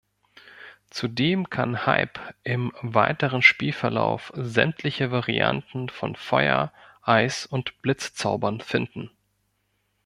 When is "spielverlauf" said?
3.43-4.31